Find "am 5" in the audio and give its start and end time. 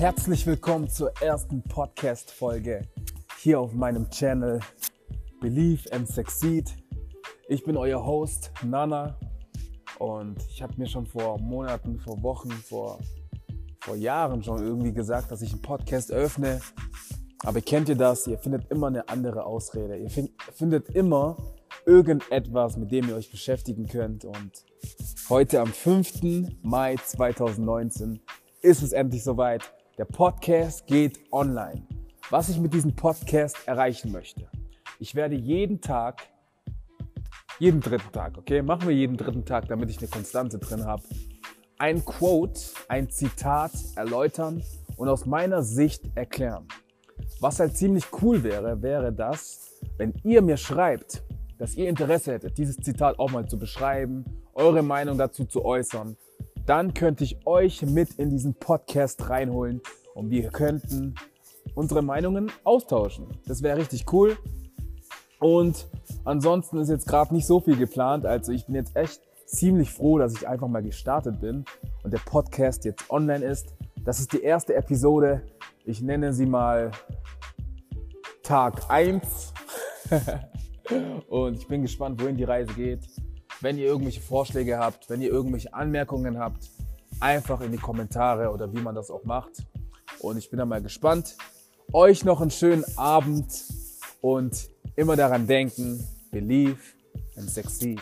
25.60-26.22